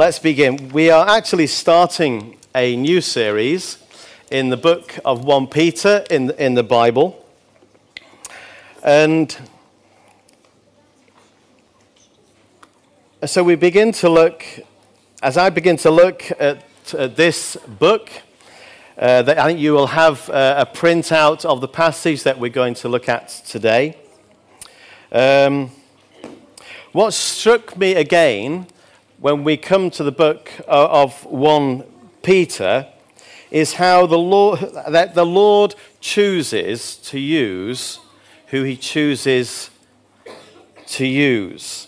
[0.00, 0.70] Let's begin.
[0.70, 3.76] We are actually starting a new series
[4.30, 7.22] in the book of 1 Peter in, in the Bible.
[8.82, 9.36] And
[13.26, 14.42] so we begin to look,
[15.22, 16.64] as I begin to look at,
[16.94, 18.10] at this book,
[18.96, 22.48] uh, that I think you will have uh, a printout of the passage that we're
[22.48, 23.98] going to look at today.
[25.12, 25.70] Um,
[26.92, 28.66] what struck me again
[29.20, 31.84] when we come to the book uh, of 1
[32.22, 32.86] Peter
[33.50, 37.98] is how the Lord, that the Lord chooses to use
[38.46, 39.70] who he chooses
[40.86, 41.86] to use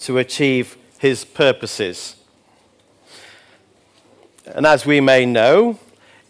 [0.00, 2.16] to achieve his purposes.
[4.46, 5.78] And as we may know,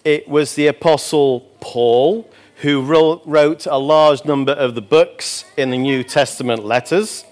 [0.04, 2.28] it was the Apostle Paul
[2.62, 7.24] who wrote a large number of the books in the New Testament letters.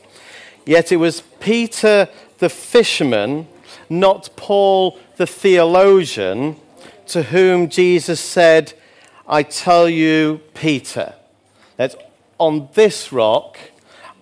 [0.64, 3.46] Yet it was Peter the fisherman,
[3.88, 6.56] not Paul the theologian,
[7.08, 8.72] to whom Jesus said,
[9.26, 11.14] I tell you, Peter,
[11.76, 13.58] that on this rock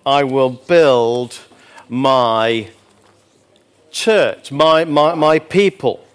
[0.05, 1.39] I will build
[1.89, 2.67] my
[3.91, 6.05] church, my, my, my people.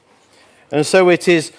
[0.71, 1.53] And so it is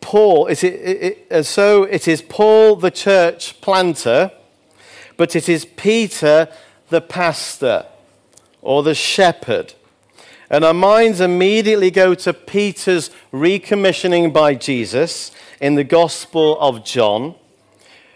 [0.00, 4.30] Paul, it, it, it, so it is Paul the church planter,
[5.16, 6.48] but it is Peter
[6.90, 7.86] the pastor
[8.60, 9.74] or the shepherd.
[10.50, 17.36] And our minds immediately go to Peter's recommissioning by Jesus in the Gospel of John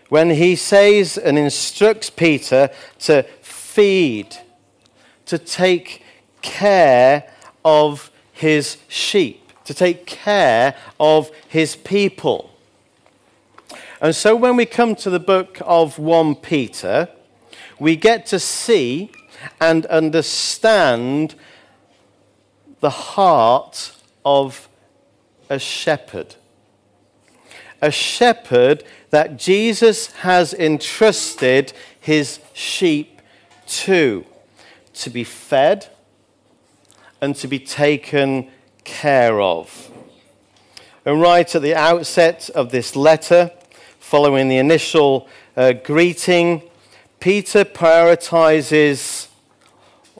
[0.08, 4.36] when he says and instructs Peter to feed,
[5.26, 6.02] to take
[6.42, 7.32] care
[7.64, 12.50] of his sheep, to take care of his people.
[14.00, 17.08] And so when we come to the book of 1 Peter,
[17.78, 19.10] we get to see
[19.60, 21.34] and understand
[22.80, 23.92] the heart
[24.24, 24.68] of
[25.48, 26.36] a shepherd.
[27.80, 33.20] A shepherd that Jesus has entrusted his sheep
[33.66, 34.24] to,
[34.94, 35.88] to be fed
[37.20, 38.50] and to be taken
[38.84, 39.90] care of.
[41.04, 43.50] And right at the outset of this letter,
[43.98, 46.62] following the initial uh, greeting,
[47.24, 49.28] Peter prioritizes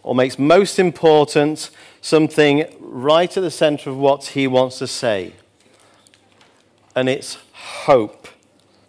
[0.03, 1.69] or makes most important
[2.01, 5.35] something right at the center of what he wants to say.
[6.97, 8.29] And it's hope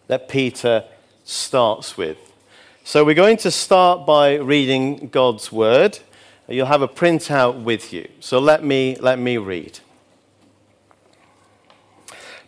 [0.08, 0.86] that Peter
[1.26, 2.18] starts with.
[2.86, 6.00] So we're going to start by reading God's word.
[6.48, 8.08] You'll have a printout with you.
[8.22, 9.80] So let me, let me read.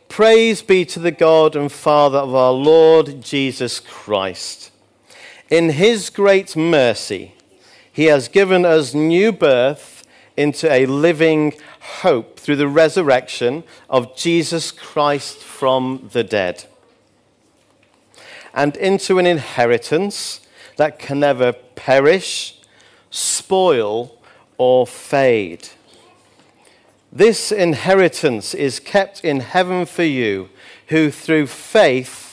[0.07, 4.71] Praise be to the God and Father of our Lord Jesus Christ
[5.49, 7.33] in His great mercy,
[7.91, 14.71] He has given us new birth into a living hope through the resurrection of Jesus
[14.71, 16.65] Christ from the dead,
[18.53, 20.41] and into an inheritance
[20.77, 22.59] that can never perish,
[23.09, 24.19] spoil,
[24.57, 25.69] or fade.
[27.11, 30.49] This inheritance is kept in heaven for you,
[30.87, 32.26] who through faith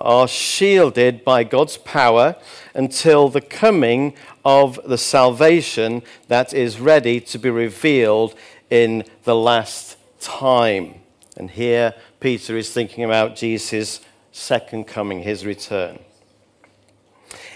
[0.00, 2.36] are shielded by God's power
[2.74, 8.34] until the coming of the salvation that is ready to be revealed
[8.70, 10.94] in the last time.
[11.36, 14.00] And here Peter is thinking about Jesus'
[14.32, 15.98] second coming, his return.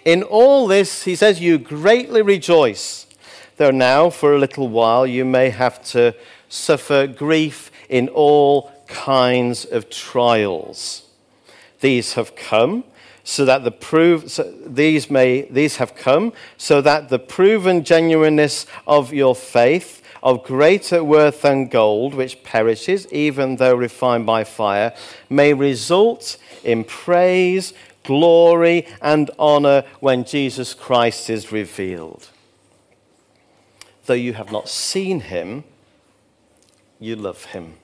[0.05, 3.07] In all this, he says, You greatly rejoice,
[3.57, 6.15] though now for a little while you may have to
[6.49, 11.04] suffer grief in all kinds of trials
[11.85, 12.83] these have come
[13.25, 18.65] so that the prove so these may these have come so that the proven genuineness
[18.87, 24.95] of your faith of greater worth than gold which perishes even though refined by fire
[25.29, 32.31] may result in praise glory and honor when Jesus Christ is revealed.
[34.07, 35.65] Though you have not seen him
[36.99, 37.75] you love him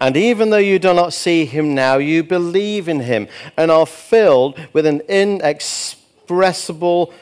[0.00, 3.86] and even though you do not see him now, you believe in him and are
[3.86, 7.12] filled with an inexpressible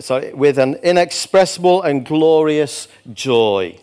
[0.00, 3.78] sorry, with an inexpressible and glorious joy.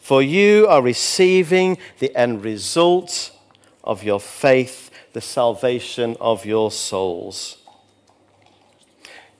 [0.00, 3.32] For you are receiving the end result
[3.84, 7.58] of your faith, the salvation of your souls.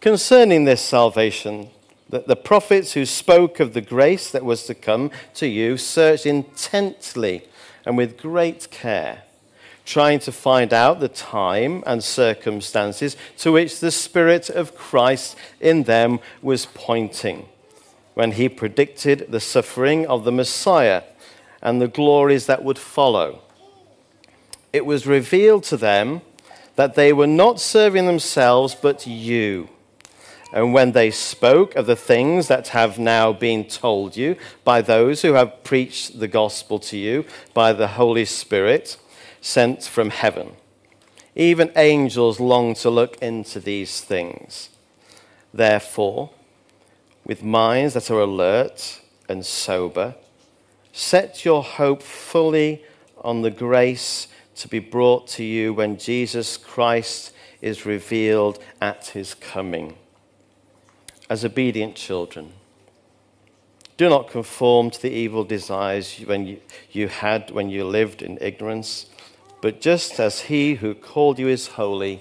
[0.01, 1.71] Concerning this salvation,
[2.13, 6.27] that the prophets who spoke of the grace that was to come to you searched
[6.27, 7.43] intently
[7.85, 9.23] and with great care,
[9.85, 15.85] trying to find out the time and circumstances to which the Spirit of Christ in
[15.85, 17.49] them was pointing.
[18.15, 21.03] when he predicted the suffering of the Messiah
[21.63, 23.41] and the glories that would follow.
[24.73, 26.21] It was revealed to them
[26.77, 29.69] that they were not serving themselves but you.
[30.53, 35.23] And when they spoke of the things that have now been told you by those
[35.23, 38.99] who have preached the gospel to you by the Holy Spirit
[39.41, 40.53] sent from heaven,
[41.35, 44.69] even angels long to look into these things.
[45.55, 46.31] Therefore,
[47.25, 50.15] with minds that are alert and sober,
[50.93, 52.85] set your hope fully
[53.23, 57.33] on the grace to be brought to you when Jesus Christ
[57.63, 59.97] is revealed at his coming.
[61.33, 62.53] As obedient children,
[63.97, 68.37] do not conform to the evil desires when you, you had when you lived in
[68.43, 69.07] ignorance,
[69.63, 72.21] but just as he who called you is holy,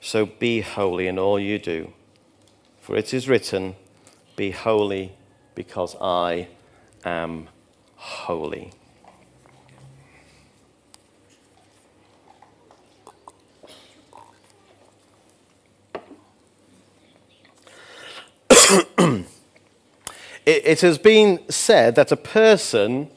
[0.00, 1.92] so be holy in all you do.
[2.80, 3.76] For it is written,
[4.34, 5.12] Be holy,
[5.54, 6.48] because I
[7.04, 7.46] am
[7.94, 8.72] holy.
[18.98, 19.26] it,
[20.46, 23.10] it has been said that a person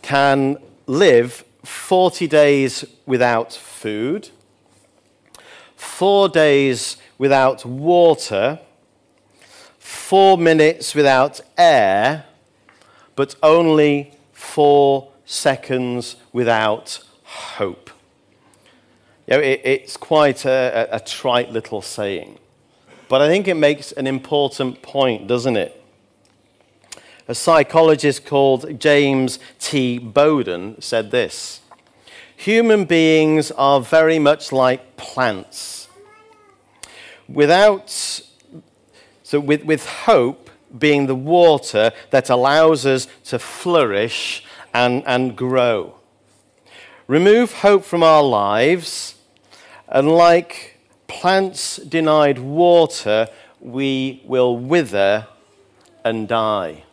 [0.00, 4.30] can live 40 days without food,
[5.74, 8.60] four days without water,
[9.78, 12.24] four minutes without air,
[13.16, 17.90] but only four seconds without hope.
[19.26, 22.38] You know, it, it's quite a, a, a trite little saying,
[23.12, 25.84] but I think it makes an important point, doesn't it?
[27.28, 29.98] A psychologist called James T.
[29.98, 31.60] Bowden said this
[32.36, 35.88] Human beings are very much like plants.
[37.28, 40.48] Without, so with, with hope
[40.78, 44.42] being the water that allows us to flourish
[44.72, 45.96] and, and grow.
[47.06, 49.16] Remove hope from our lives,
[49.86, 50.71] and like
[51.12, 53.28] plants denied water,
[53.60, 55.26] we will wither
[56.04, 56.84] and die.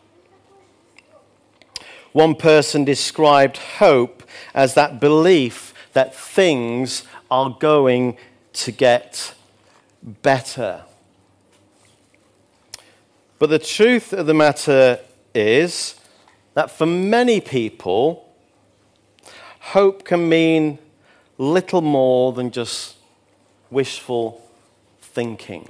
[2.12, 4.22] One person described hope
[4.54, 8.18] as that belief that things are going
[8.52, 9.34] to get
[10.02, 10.82] better.
[13.38, 15.00] But the truth of the matter
[15.34, 15.98] is
[16.54, 18.28] that for many people,
[19.60, 20.78] hope can mean
[21.38, 22.96] little more than just
[23.70, 24.42] wishful
[25.00, 25.68] thinking.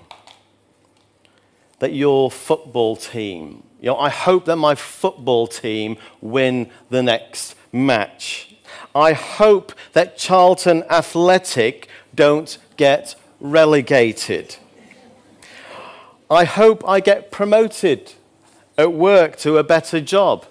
[1.79, 7.55] That your football team you know, I hope that my football team win the next
[7.73, 8.55] match.
[8.95, 14.57] I hope that Charlton Athletic don't get relegated.
[16.31, 18.13] I hope I get promoted
[18.77, 20.47] at work to a better job.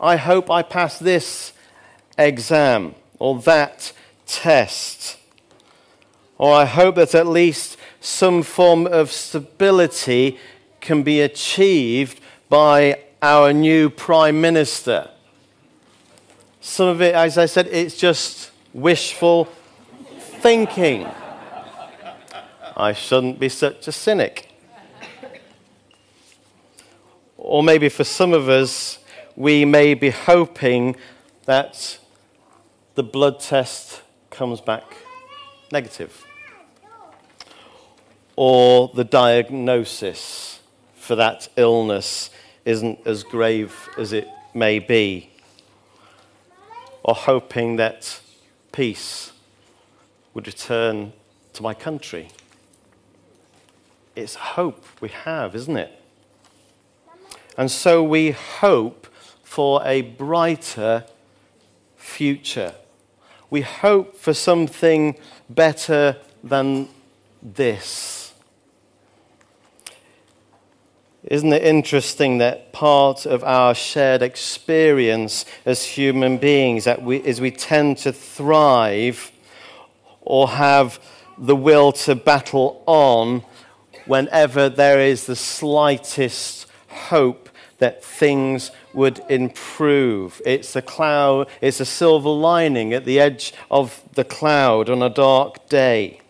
[0.00, 1.52] I hope I pass this
[2.16, 3.92] exam or that
[4.26, 5.18] test.
[6.40, 10.38] Or I hope that at least some form of stability
[10.80, 15.10] can be achieved by our new Prime Minister.
[16.62, 19.48] Some of it, as I said, it's just wishful
[20.40, 21.06] thinking.
[22.74, 24.50] I shouldn't be such a cynic.
[27.36, 28.98] Or maybe for some of us,
[29.36, 30.96] we may be hoping
[31.44, 31.98] that
[32.94, 34.84] the blood test comes back
[35.70, 36.24] negative,
[38.42, 40.60] or the diagnosis
[40.94, 42.30] for that illness
[42.64, 45.28] isn't as grave as it may be,
[47.02, 48.18] or hoping that
[48.72, 49.32] peace
[50.32, 51.12] would return
[51.52, 52.28] to my country.
[54.16, 56.02] It's hope we have, isn't it?
[57.58, 59.06] And so we hope
[59.42, 61.04] for a brighter
[61.94, 62.72] future.
[63.50, 65.18] We hope for something
[65.50, 66.88] better than
[67.42, 68.19] this.
[71.24, 77.40] Isn't it interesting that part of our shared experience as human beings that we, is
[77.40, 79.30] we tend to thrive
[80.22, 80.98] or have
[81.36, 83.44] the will to battle on
[84.06, 90.40] whenever there is the slightest hope that things would improve.
[90.46, 95.10] It's a cloud, it's a silver lining at the edge of the cloud on a
[95.10, 96.20] dark day.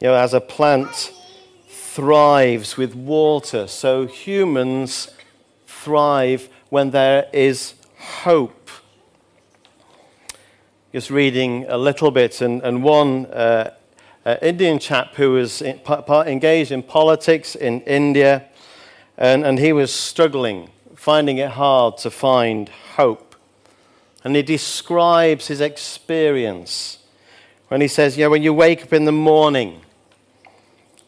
[0.00, 1.12] You know, as a plant
[1.94, 3.68] thrives with water.
[3.68, 5.10] So humans
[5.64, 8.68] thrive when there is hope.
[10.92, 13.74] Just reading a little bit, and, and one uh,
[14.24, 18.44] an Indian chap who was in, engaged in politics in India,
[19.16, 23.36] and, and he was struggling, finding it hard to find hope.
[24.24, 26.98] And he describes his experience
[27.68, 29.82] when he says, Yeah, when you wake up in the morning,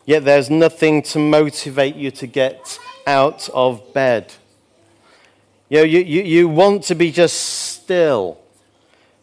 [0.07, 4.33] yet there's nothing to motivate you to get out of bed.
[5.69, 8.39] You, know, you, you, you want to be just still,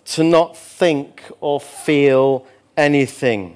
[0.06, 2.46] to not think or feel
[2.78, 3.56] anything.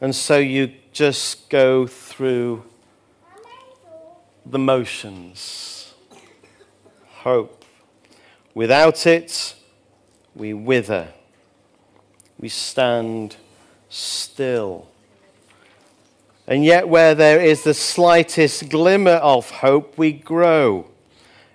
[0.00, 2.64] And so you just go through
[4.44, 5.94] the motions.
[7.06, 7.64] Hope.
[8.54, 9.54] Without it,
[10.34, 11.08] we wither.
[12.38, 13.36] We stand
[13.88, 14.88] still.
[16.50, 20.86] And yet, where there is the slightest glimmer of hope, we grow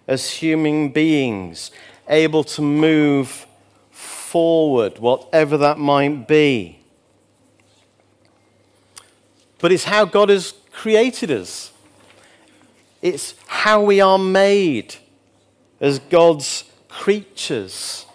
[0.08, 1.70] as human beings,
[2.08, 3.46] able to move
[3.92, 6.80] forward, whatever that might be.
[9.60, 11.74] But it's how God has created us,
[13.02, 14.96] it's how we are made
[15.82, 18.06] as God's creatures.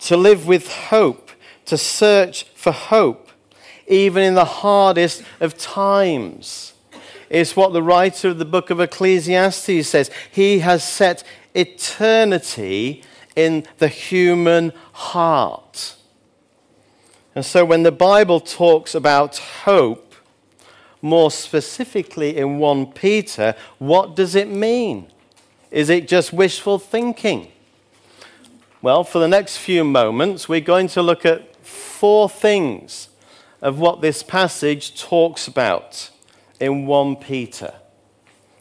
[0.00, 1.30] To live with hope,
[1.66, 3.29] to search for hope,
[3.90, 6.72] even in the hardest of times.
[7.28, 10.10] It's what the writer of the book of Ecclesiastes says.
[10.30, 11.22] He has set
[11.54, 13.02] eternity
[13.36, 15.96] in the human heart.
[17.34, 20.14] And so when the Bible talks about hope,
[21.02, 25.10] more specifically in 1 Peter, what does it mean?
[25.70, 27.50] Is it just wishful thinking?
[28.82, 33.08] Well, for the next few moments, we're going to look at four things
[33.60, 36.10] of what this passage talks about
[36.58, 37.74] in 1 Peter.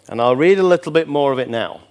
[0.07, 1.81] And I'll read a little bit more of it now.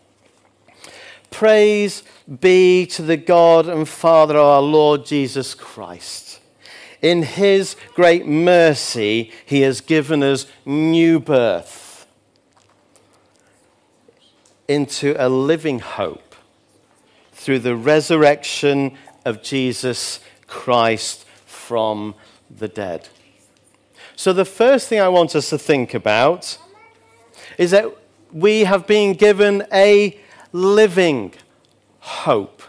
[1.31, 2.03] Praise
[2.41, 6.41] be to the God and Father of our Lord Jesus Christ.
[7.00, 12.07] In his great mercy, he has given us new birth
[14.67, 16.35] into a living hope
[17.33, 22.15] through the resurrection of Jesus Christ from
[22.50, 23.09] dead.
[24.17, 26.59] So, the first thing I want us to think about
[27.57, 27.87] is that
[28.33, 30.19] we have been given a
[30.52, 31.35] living
[32.00, 32.62] hope.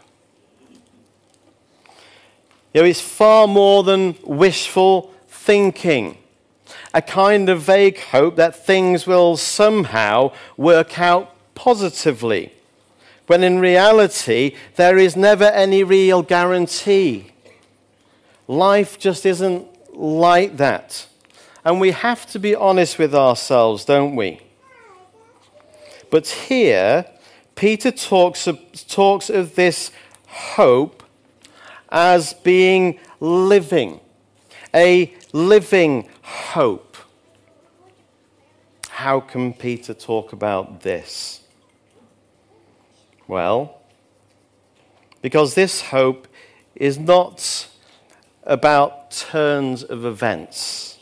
[2.73, 6.17] You know, it's far more than wishful thinking,
[6.93, 12.53] a kind of vague hope that things will somehow work out positively,
[13.27, 17.31] when in reality, there is never any real guarantee.
[18.47, 19.67] Life just isn't
[19.99, 21.05] like that.
[21.65, 24.39] And we have to be honest with ourselves, don't we?
[26.09, 27.05] But here,
[27.55, 29.91] Peter talks of, talks of this
[30.27, 31.03] hope
[31.89, 33.99] as being living,
[34.73, 36.95] a living hope.
[38.87, 41.41] How can Peter talk about this?
[43.27, 43.81] Well,
[45.21, 46.27] because this hope
[46.75, 47.68] is not
[48.43, 50.97] about turns of events.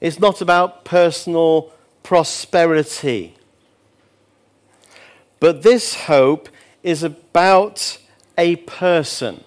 [0.00, 1.72] It's not about personal
[2.02, 3.36] prosperity.
[5.38, 6.48] But this hope
[6.82, 7.98] is about
[8.38, 9.44] a person,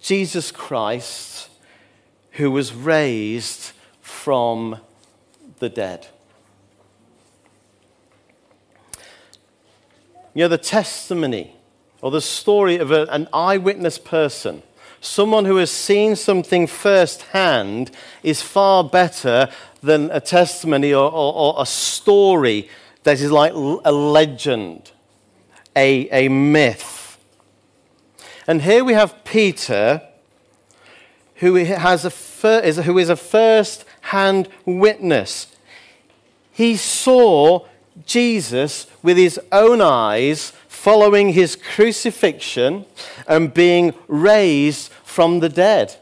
[0.00, 1.48] Jesus Christ,
[2.32, 4.78] who was raised from
[5.58, 6.08] the dead.
[10.34, 11.54] You know, the testimony
[12.00, 14.62] or the story of a, an eyewitness person
[15.02, 17.90] someone who has seen something firsthand
[18.22, 19.48] is far better
[19.82, 22.68] than a testimony or, or, or a story
[23.02, 24.92] that is like a legend,
[25.74, 27.18] a, a myth.
[28.46, 30.02] And here we have Peter,
[31.36, 35.48] who, has a fir- is, who is a first hand witness.
[36.52, 37.66] He saw
[38.06, 42.84] Jesus with his own eyes following his crucifixion
[43.28, 45.94] and being raised from the dead.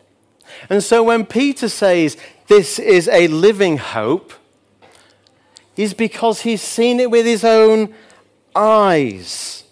[0.71, 4.33] And so when Peter says this is a living hope,
[5.77, 7.93] is because he's seen it with his own
[8.57, 9.65] eyes.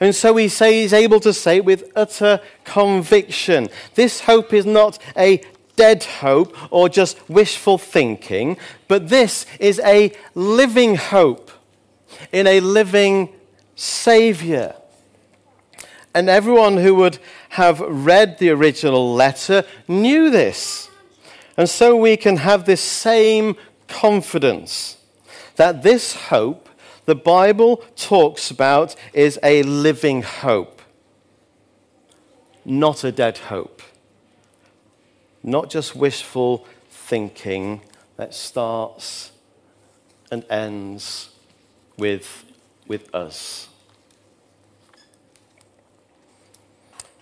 [0.00, 4.98] And so he say, he's able to say with utter conviction this hope is not
[5.16, 5.40] a
[5.76, 8.56] dead hope or just wishful thinking,
[8.88, 11.52] but this is a living hope
[12.32, 13.28] in a living
[13.82, 14.74] Savior.
[16.14, 17.18] And everyone who would
[17.50, 20.88] have read the original letter knew this.
[21.56, 23.56] And so we can have this same
[23.88, 24.98] confidence
[25.56, 26.68] that this hope
[27.06, 30.80] the Bible talks about is a living hope,
[32.64, 33.82] not a dead hope.
[35.42, 37.80] not just wishful thinking
[38.16, 39.32] that starts
[40.30, 41.30] and ends
[41.96, 42.44] with,
[42.86, 43.68] with us.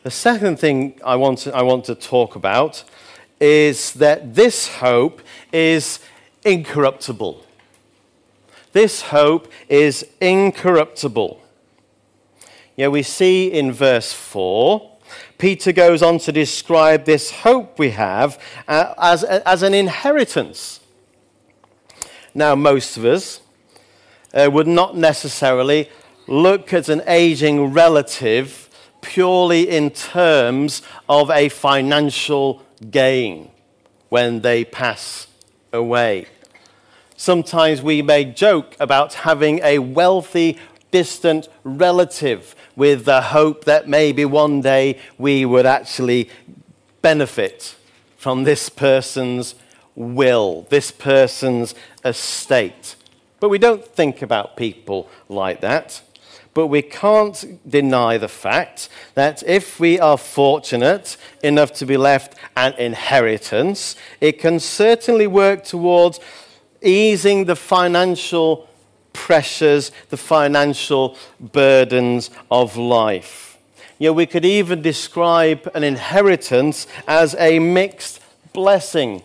[0.03, 2.85] The second thing I want, to, I want to talk about
[3.39, 5.21] is that this hope
[5.53, 6.01] is
[6.43, 7.45] incorruptible.
[8.73, 11.43] This hope is incorruptible.
[12.77, 14.91] Yeah, we see in verse 4,
[15.37, 20.81] Peter goes on to describe this hope we have uh, as, as an inheritance.
[22.35, 23.43] Now, most of us
[24.33, 25.91] uh, would not necessarily
[26.27, 28.70] look at an aging relative
[29.01, 33.51] purely in terms of a financial gain
[34.09, 35.27] when they pass
[35.73, 36.27] away.
[37.17, 40.59] Sometimes we may joke about having a wealthy,
[40.91, 46.31] distant relative with the hope that maybe one day we would actually
[47.03, 47.77] benefit
[48.17, 49.55] from this person's
[49.95, 52.97] will, this person's estate.
[53.39, 56.03] But we don't think about people like that.
[56.53, 62.35] But we can't deny the fact that if we are fortunate enough to be left
[62.57, 66.19] an inheritance, it can certainly work towards
[66.83, 68.69] easing the financial
[69.13, 73.59] pressures, the financial burdens of life.
[73.99, 78.21] You know, we could even describe an inheritance as a mixed
[78.53, 79.23] blessing.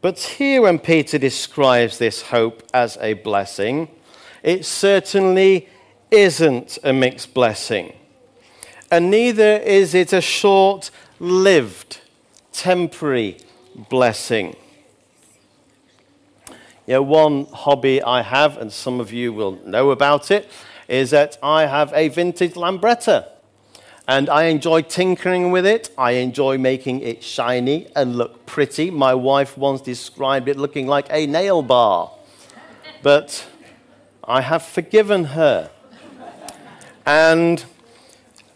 [0.00, 3.88] But here, when Peter describes this hope as a blessing,
[4.46, 5.68] it certainly
[6.10, 7.92] isn't a mixed blessing.
[8.92, 12.00] And neither is it a short lived,
[12.52, 13.38] temporary
[13.74, 14.54] blessing.
[16.86, 20.48] You know, one hobby I have, and some of you will know about it,
[20.86, 23.26] is that I have a vintage Lambretta.
[24.06, 25.90] And I enjoy tinkering with it.
[25.98, 28.92] I enjoy making it shiny and look pretty.
[28.92, 32.12] My wife once described it looking like a nail bar.
[33.02, 33.44] But
[34.26, 35.70] I have forgiven her.
[37.04, 37.64] And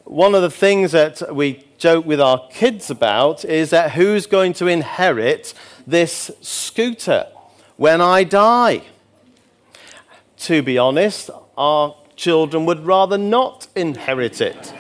[0.03, 4.53] one of the things that we joke with our kids about is that who's going
[4.55, 5.55] to inherit
[5.87, 7.27] this scooter
[7.77, 8.83] when I die?
[10.39, 14.75] To be honest, our children would rather not inherit it.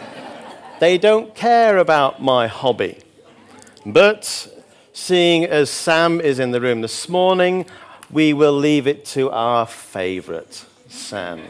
[0.80, 2.98] they don't care about my hobby.
[3.86, 4.48] But
[4.92, 7.66] seeing as Sam is in the room this morning,
[8.10, 10.64] we will leave it to our favorite.
[10.90, 11.42] Sam.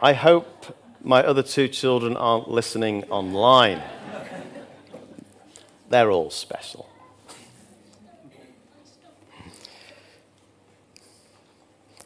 [0.00, 3.82] I hope my other two children aren't listening online.
[5.90, 6.88] They're all special.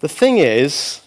[0.00, 1.00] The thing is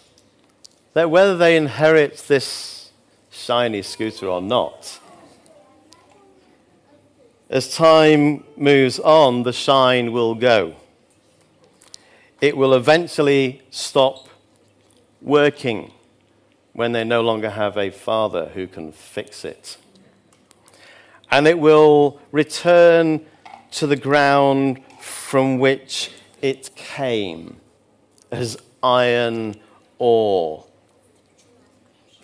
[0.94, 2.90] that whether they inherit this
[3.30, 5.00] shiny scooter or not,
[7.50, 10.76] as time moves on, the shine will go
[12.40, 14.28] it will eventually stop
[15.22, 15.92] working
[16.72, 19.78] when they no longer have a father who can fix it.
[21.30, 23.24] And it will return
[23.72, 26.10] to the ground from which
[26.42, 27.60] it came
[28.30, 29.56] as iron
[29.98, 30.66] ore.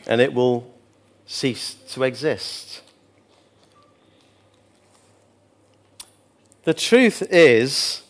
[0.07, 0.71] And it will
[1.27, 2.83] cease to exist.
[6.65, 8.03] The truth is,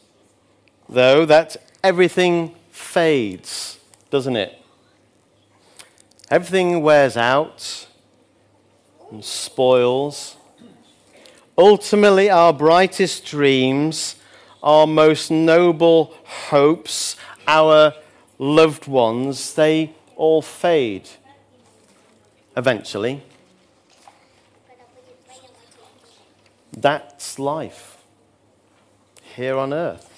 [0.89, 3.79] though, that everything fades,
[4.11, 4.59] doesn't it?
[6.31, 7.87] Everything wears out
[9.11, 10.37] and spoils.
[11.59, 14.17] Ultimately, our brightest dreams,
[14.63, 17.17] our most noble hopes,
[17.47, 17.93] our
[18.39, 21.09] loved ones, they all fade
[22.57, 23.23] eventually.
[26.75, 27.99] That's life
[29.35, 30.12] here on earth.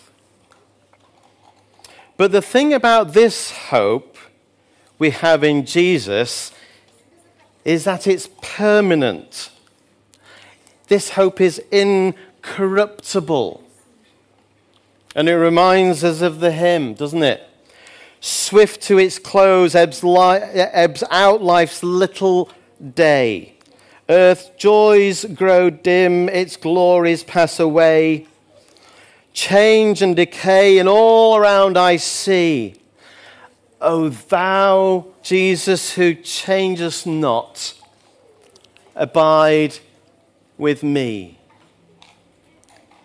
[2.16, 4.16] But the thing about this hope
[4.98, 6.53] we have in Jesus
[7.64, 9.50] is that it's permanent.
[10.88, 13.62] This hope is incorruptible.
[15.16, 17.42] And it reminds us of the hymn, doesn't it?
[18.20, 22.50] Swift to its close ebbs, li- ebbs out life's little
[22.94, 23.55] day.
[24.09, 28.27] Earth's joys grow dim, its glories pass away
[29.35, 32.77] change and decay, and all around I see.
[33.81, 37.75] O thou, Jesus, who changest not,
[38.97, 39.79] abide
[40.57, 41.38] with me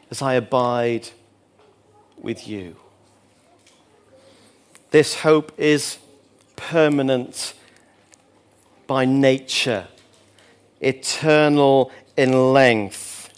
[0.10, 1.10] as I abide
[2.18, 2.78] with you.
[4.92, 5.98] This hope is
[6.56, 7.54] permanent
[8.88, 9.88] by nature.
[10.82, 13.30] eternal in length,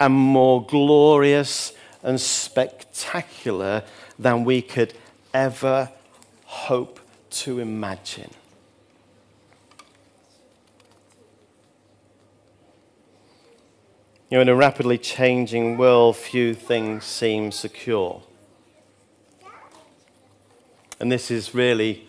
[0.00, 1.72] and more glorious
[2.08, 3.84] and spectacular
[4.18, 4.94] than we could
[5.34, 5.90] ever
[6.46, 8.30] hope to imagine.
[14.30, 18.22] You know, in a rapidly changing world, few things seem secure.
[20.98, 22.08] And this is really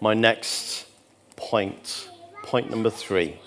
[0.00, 0.86] my next
[1.34, 2.08] point,
[2.44, 3.40] point number three.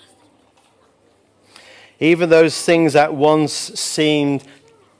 [1.98, 4.44] Even those things that once seemed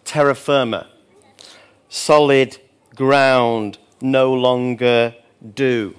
[0.07, 0.87] terra firma,
[1.89, 2.57] solid
[2.95, 5.15] ground, no longer
[5.55, 5.95] do.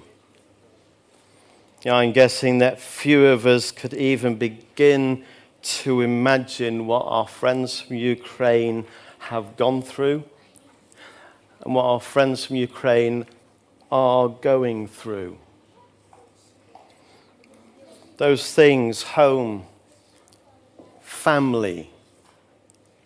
[1.84, 5.24] Know, I'm guessing that few of us could even begin
[5.62, 8.86] to imagine what our friends from Ukraine
[9.18, 10.24] have gone through
[11.64, 13.26] and what our friends from Ukraine
[13.92, 15.38] are going through.
[18.16, 19.66] Those things home,
[21.00, 21.90] family,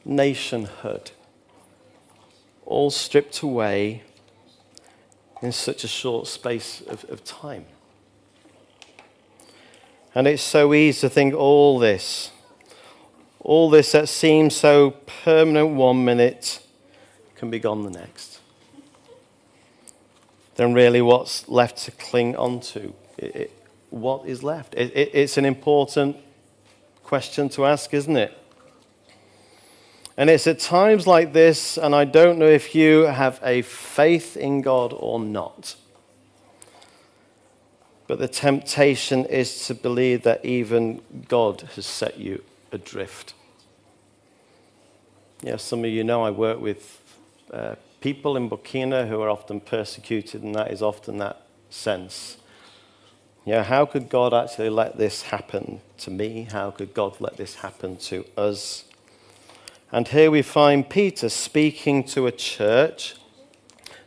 [0.05, 1.12] nationhood
[2.65, 4.03] all stripped away
[5.41, 7.65] in such a short space of, of time.
[10.15, 12.31] And it's so easy to think all this
[13.43, 14.93] all this that seems so
[15.25, 16.65] permanent one minute
[17.35, 18.38] can be gone the next.
[20.55, 22.93] Then, really, what's left to cling onto?
[23.19, 23.51] It,
[23.91, 24.75] what is left?
[24.75, 26.17] It, it's an important
[27.03, 28.38] question to ask, isn't it?
[30.16, 34.37] And it's at times like this, and I don't know if you have a faith
[34.37, 35.77] in God or not.
[38.07, 43.33] But the temptation is to believe that even God has set you adrift.
[45.42, 47.01] Yeah, some of you know I work with
[47.51, 52.37] uh, people in Burkina who are often persecuted, and that is often that sense.
[53.44, 56.48] Yeah, how could God actually let this happen to me?
[56.53, 58.85] How could God let this happen to us?
[59.93, 63.15] And here we find Peter speaking to a church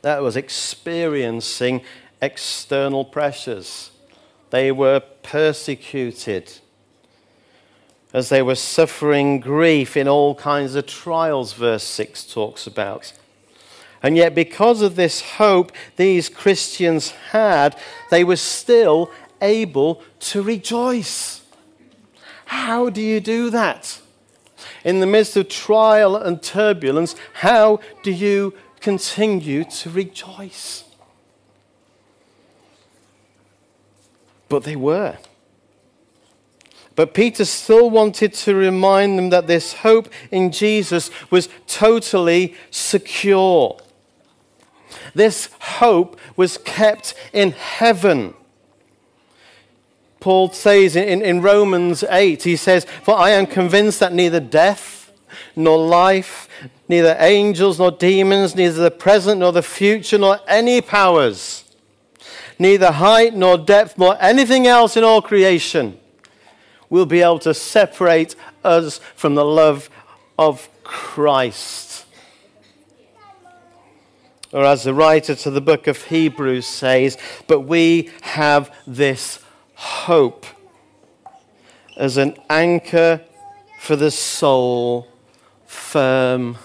[0.02, 1.82] that was experiencing
[2.22, 3.92] external pressures.
[4.50, 6.54] They were persecuted
[8.14, 13.14] as they were suffering grief in all kinds of trials, verse 6 talks about.
[14.02, 17.78] And yet, because of this hope these Christians had,
[18.10, 21.42] they were still able to rejoice.
[22.46, 24.00] How do you do that?
[24.84, 30.84] In the midst of trial and turbulence, how do you continue to rejoice?
[34.48, 35.18] But they were.
[36.96, 43.78] But Peter still wanted to remind them that this hope in Jesus was totally secure.
[45.14, 48.34] This hope was kept in heaven.
[50.26, 55.12] Paul says in, in Romans 8, he says, For I am convinced that neither death
[55.56, 56.50] nor life,
[56.90, 61.64] neither angels nor demons, neither the present nor the future, nor any powers,
[62.58, 65.96] neither height nor depth, nor anything else in all creation
[66.90, 69.92] will be able to separate us from the love
[70.40, 72.04] of Christ.
[74.52, 79.45] Or as the writer to the book of Hebrews says, but we have this
[79.76, 80.46] hope
[81.98, 83.22] as an anchor
[83.80, 85.08] for the soul,
[85.66, 86.58] firm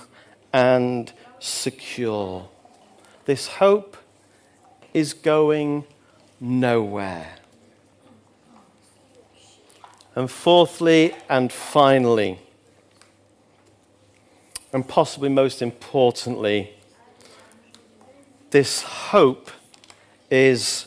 [0.53, 2.49] and secure.
[3.25, 3.97] This hope
[4.95, 5.85] is going
[6.41, 7.37] nowhere.
[10.17, 12.39] And fourthly and finally,
[14.73, 16.75] and possibly most importantly,
[18.51, 19.51] this hope
[20.31, 20.87] is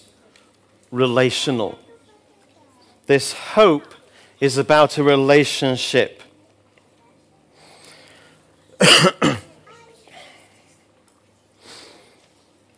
[0.91, 1.79] relational.
[3.05, 3.93] This hope
[4.39, 6.23] is about a relationship.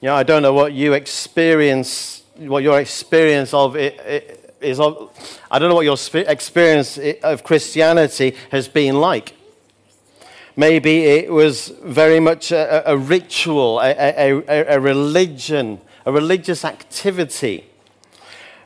[0.01, 5.59] yeah, I don't know what you experience, what your experience of it, it is, I
[5.59, 9.35] don't know what your experience of Christianity has been like.
[10.55, 17.65] Maybe it was very much a, a ritual, a, a, a, religion, a religious activity.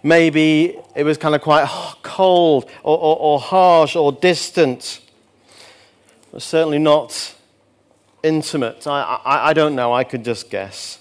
[0.01, 1.67] Maybe it was kind of quite
[2.03, 5.01] cold or, or, or harsh or distant.
[6.31, 7.35] But certainly not
[8.23, 8.87] intimate.
[8.87, 9.93] I, I, I don't know.
[9.93, 10.99] I could just guess.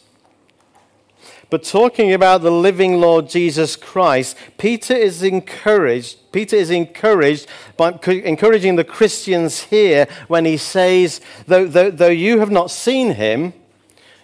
[1.50, 6.30] But talking about the living Lord Jesus Christ, Peter is encouraged.
[6.30, 12.40] Peter is encouraged by encouraging the Christians here when he says, though, though, though you
[12.40, 13.54] have not seen him,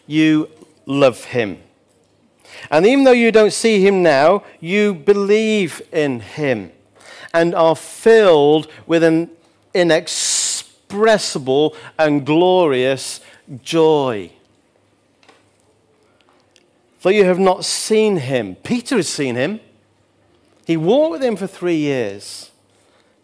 [0.06, 0.50] you
[0.84, 1.63] love him.
[2.70, 6.72] And even though you don't see him now, you believe in him.
[7.34, 9.28] and are filled with an
[9.74, 13.20] inexpressible and glorious
[13.62, 14.30] joy.
[17.02, 19.60] Though you have not seen him, Peter has seen him.
[20.64, 22.52] He walked with him for three years.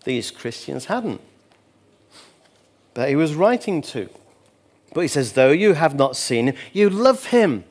[0.05, 1.21] These Christians hadn't.
[2.93, 4.11] But he was writing to.
[4.93, 7.65] But he says, though you have not seen him, you love him.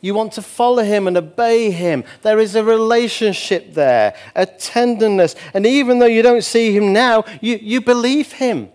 [0.00, 2.04] You want to follow him and obey him.
[2.22, 5.34] There is a relationship there, a tenderness.
[5.54, 8.68] And even though you don't see him now, you, you believe him.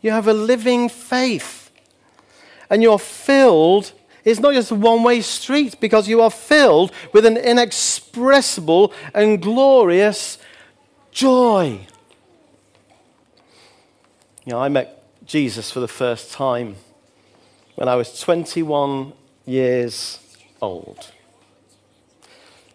[0.00, 1.70] You have a living faith.
[2.70, 3.92] And you're filled
[4.24, 9.40] it's not just a one way street because you are filled with an inexpressible and
[9.40, 10.38] glorious
[11.10, 11.86] joy.
[14.44, 16.76] You know, I met Jesus for the first time
[17.76, 19.12] when I was 21
[19.46, 20.18] years
[20.60, 21.10] old.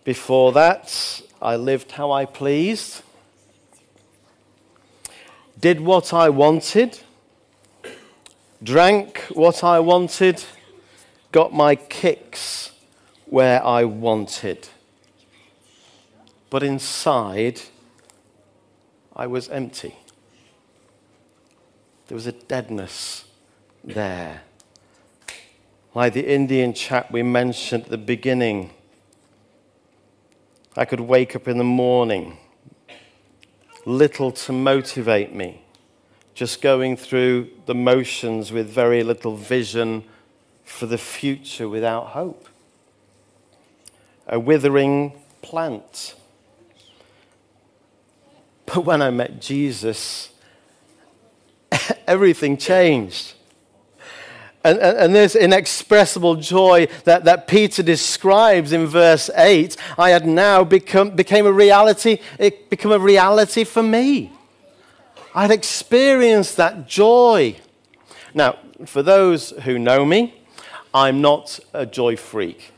[0.04, 3.02] Before that, I lived how I pleased,
[5.60, 7.00] did what I wanted,
[8.63, 10.43] drank what I wanted
[11.36, 12.71] got my kicks
[13.26, 14.69] where I wanted.
[16.50, 17.60] But inside,
[19.13, 19.95] I was empty.
[22.08, 23.26] There was a deadness
[23.84, 24.43] there.
[25.95, 28.71] Like the Indian chap we mentioned at the beginning.
[30.75, 32.38] I could wake up in the morning,
[33.86, 35.62] little to motivate me,
[36.34, 40.03] just going through the motions with very little vision
[40.65, 42.49] for the future without hope.
[44.27, 46.15] A withering plant.
[48.65, 50.31] But when I met Jesus,
[52.05, 53.35] everything changed.
[54.65, 60.25] And, and, and, this inexpressible joy that, that Peter describes in verse 8, I had
[60.25, 64.32] now become became a reality, it became a reality for me.
[65.36, 67.58] I'd experienced that joy.
[68.34, 70.34] Now, for those who know me,
[70.95, 72.73] I'm not a joy freak.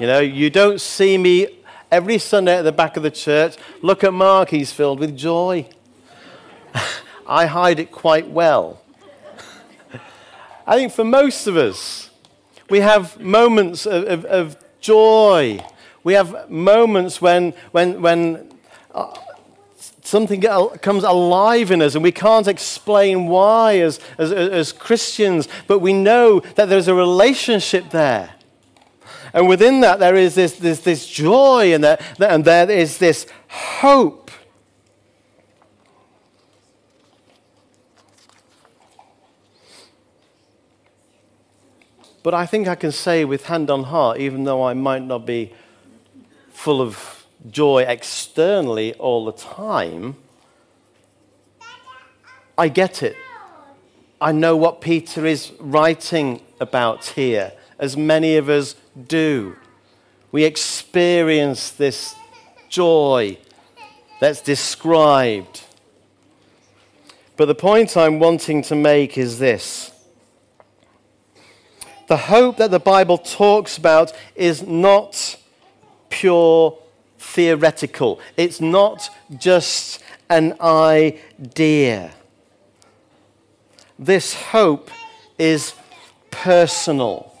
[0.00, 1.60] You know, you don't see me
[1.92, 3.56] every Sunday at the back of the church.
[3.82, 5.68] Look at Mark, he's filled with joy.
[7.26, 8.81] I hide it quite well.
[10.66, 12.10] I think for most of us,
[12.70, 15.64] we have moments of, of, of joy.
[16.04, 18.52] We have moments when, when, when
[18.94, 19.14] uh,
[20.02, 25.80] something comes alive in us, and we can't explain why as, as, as Christians, but
[25.80, 28.34] we know that there's a relationship there.
[29.32, 33.26] And within that, there is this, this, this joy, and, that, and there is this
[33.48, 34.30] hope.
[42.22, 45.26] But I think I can say with hand on heart, even though I might not
[45.26, 45.52] be
[46.50, 50.16] full of joy externally all the time,
[52.56, 53.16] I get it.
[54.20, 58.76] I know what Peter is writing about here, as many of us
[59.08, 59.56] do.
[60.30, 62.14] We experience this
[62.68, 63.38] joy
[64.20, 65.64] that's described.
[67.36, 69.91] But the point I'm wanting to make is this
[72.12, 75.34] the hope that the Bible talks about is not
[76.10, 76.78] pure
[77.18, 79.98] theoretical, it's not just
[80.28, 82.12] an idea.
[83.98, 84.90] This hope
[85.38, 85.72] is
[86.30, 87.32] personal.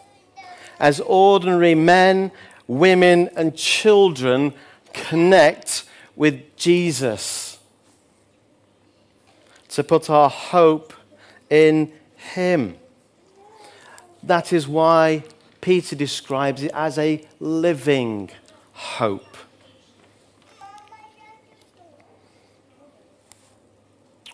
[0.80, 2.32] As ordinary men,
[2.66, 4.54] women, and children
[4.94, 5.84] connect
[6.16, 7.58] with Jesus,
[9.68, 10.94] to put our hope
[11.50, 12.78] in Him.
[14.22, 15.24] That is why
[15.60, 18.30] Peter describes it as a living
[18.72, 19.36] hope.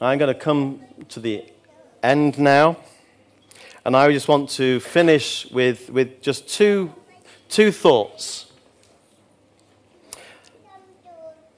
[0.01, 1.45] I'm going to come to the
[2.03, 2.77] end now.
[3.85, 6.93] And I just want to finish with, with just two,
[7.49, 8.53] two thoughts.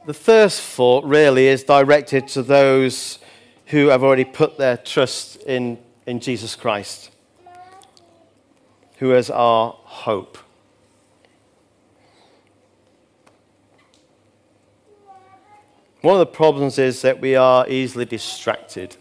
[0.07, 3.19] The first thought really is directed to those
[3.67, 7.11] who have already put their trust in, in Jesus Christ,
[9.01, 10.37] who is our hope.
[16.03, 18.99] One of the problems is that we are easily distracted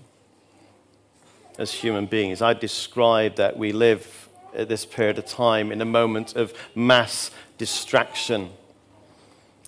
[1.57, 2.41] as human beings.
[2.41, 7.29] I described that we live at this period of time in a moment of mass
[7.57, 8.51] distraction.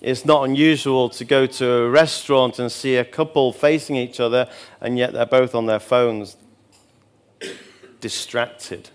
[0.00, 4.48] It's not unusual to go to a restaurant and see a couple facing each other,
[4.80, 6.38] and yet they're both on their phones,
[8.00, 8.88] distracted.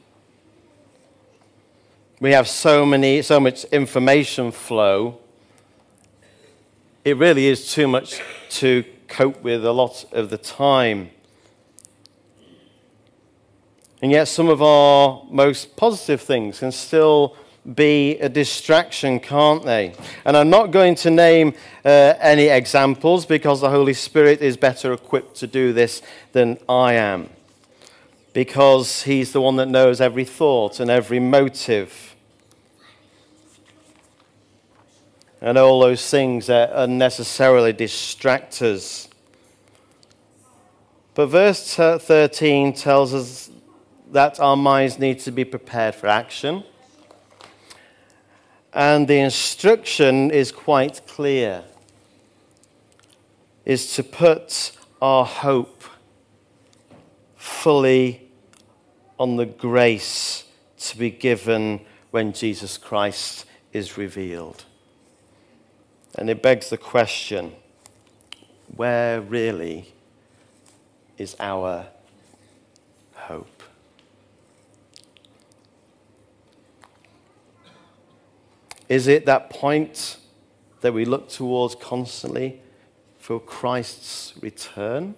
[2.19, 5.19] We have so many, so much information flow
[7.07, 11.09] it really is too much to cope with a lot of the time.
[14.01, 17.37] And yet, some of our most positive things can still
[17.75, 19.93] be a distraction, can't they?
[20.25, 21.53] And I'm not going to name
[21.85, 26.01] uh, any examples because the Holy Spirit is better equipped to do this
[26.33, 27.29] than I am.
[28.33, 32.06] Because He's the one that knows every thought and every motive.
[35.41, 39.07] And all those things that unnecessarily distract us.
[41.13, 43.49] But verse 13 tells us
[44.11, 46.63] that our minds need to be prepared for action.
[48.73, 51.63] And the instruction is quite clear
[53.65, 54.71] is to put
[55.01, 55.83] our hope
[57.35, 58.29] fully
[59.19, 60.45] on the grace
[60.77, 64.63] to be given when Jesus Christ is revealed.
[66.17, 67.53] And it begs the question
[68.75, 69.93] where really
[71.17, 71.87] is our
[73.13, 73.63] hope?
[78.89, 80.17] Is it that point
[80.81, 82.61] that we look towards constantly
[83.19, 85.15] for Christ's return?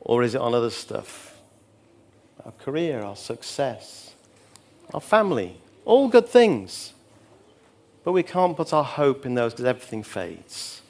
[0.00, 1.38] Or is it on other stuff?
[2.44, 4.11] Our career, our success,
[4.94, 6.92] our family, all good things.
[8.04, 10.82] But we can't put our hope in those because everything fades.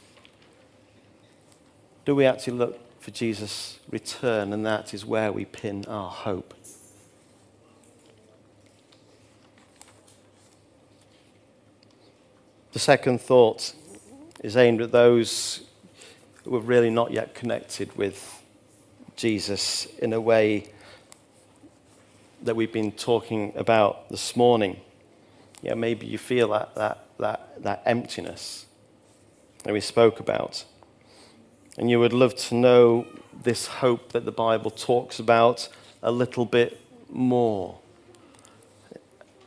[2.05, 6.55] Do we actually look for Jesus' return, and that is where we pin our hope?
[12.73, 13.75] The second thought
[14.43, 15.63] is aimed at those
[16.45, 18.43] who are really not yet connected with
[19.15, 20.73] Jesus in a way
[22.43, 24.81] that we've been talking about this morning.
[25.63, 28.67] Yeah, maybe you feel that, that, that, that emptiness
[29.65, 30.65] that we spoke about.
[31.79, 33.07] And you would love to know
[33.43, 35.69] this hope that the Bible talks about
[36.03, 37.79] a little bit more.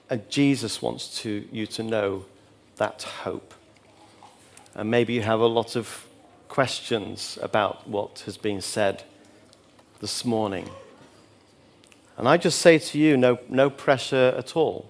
[0.10, 2.26] And Jesus wants to, you to know
[2.78, 3.54] that hope.
[4.74, 6.06] And maybe you have a lot of
[6.48, 9.04] questions about what has been said
[10.00, 10.70] this morning.
[12.18, 14.90] And I just say to you, no, no pressure at all.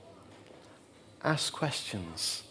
[1.24, 2.44] Ask questions.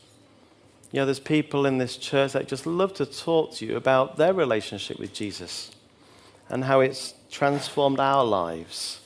[0.90, 4.16] You know, there's people in this church that just love to talk to you about
[4.16, 5.70] their relationship with Jesus
[6.48, 9.00] and how it's transformed our lives.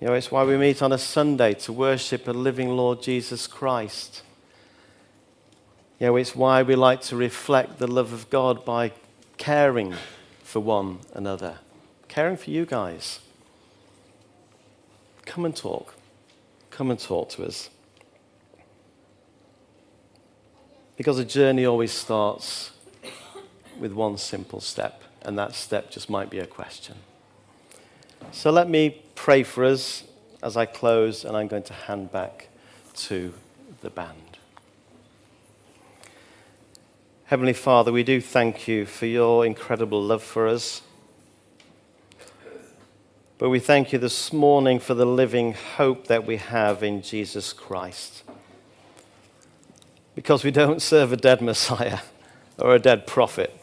[0.00, 3.46] You know, it's why we meet on a Sunday to worship a living Lord Jesus
[3.46, 4.22] Christ.
[5.98, 8.92] You know, it's why we like to reflect the love of God by
[9.36, 9.94] caring
[10.42, 11.58] for one another,
[12.08, 13.20] caring for you guys.
[15.30, 15.94] Come and talk.
[16.72, 17.70] Come and talk to us.
[20.96, 22.72] Because a journey always starts
[23.78, 26.96] with one simple step, and that step just might be a question.
[28.32, 30.02] So let me pray for us
[30.42, 32.48] as I close, and I'm going to hand back
[33.04, 33.32] to
[33.82, 34.36] the band.
[37.26, 40.82] Heavenly Father, we do thank you for your incredible love for us.
[43.40, 47.54] But we thank you this morning for the living hope that we have in Jesus
[47.54, 48.22] Christ.
[50.14, 52.00] Because we don't serve a dead Messiah
[52.58, 53.58] or a dead prophet,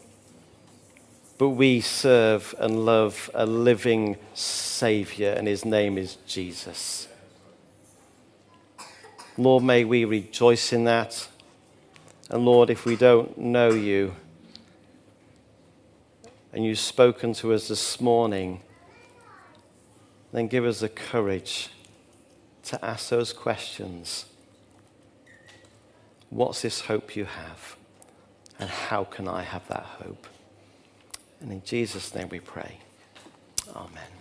[1.38, 7.08] but we serve and love a living Savior, and his name is Jesus.
[9.38, 11.28] Lord, may we rejoice in that.
[12.32, 14.16] And Lord, if we don't know you,
[16.52, 18.62] and you've spoken to us this morning,
[20.38, 21.70] then give us the courage
[22.64, 24.26] to ask those questions.
[26.30, 27.76] What's this hope you have?
[28.60, 30.28] And how can I have that hope?
[31.40, 32.78] And in Jesus' name we pray.
[33.76, 34.17] Amen.